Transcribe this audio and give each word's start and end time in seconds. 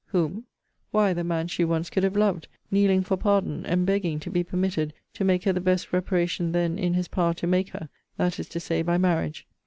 Whom? 0.07 0.45
Why, 0.89 1.13
the 1.13 1.23
man 1.23 1.47
she 1.47 1.63
once 1.63 1.91
could 1.91 2.01
have 2.01 2.15
loved, 2.15 2.47
kneeling 2.71 3.03
for 3.03 3.17
pardon, 3.17 3.63
and 3.67 3.85
begging 3.85 4.19
to 4.21 4.31
be 4.31 4.43
permitted 4.43 4.95
to 5.13 5.23
make 5.23 5.43
her 5.43 5.53
the 5.53 5.61
best 5.61 5.93
reparation 5.93 6.53
then 6.53 6.79
in 6.79 6.95
his 6.95 7.07
power 7.07 7.35
to 7.35 7.45
make 7.45 7.69
her; 7.69 7.87
that 8.17 8.39
is 8.39 8.49
to 8.49 8.59
say, 8.59 8.81
by 8.81 8.97
marriage. 8.97 9.45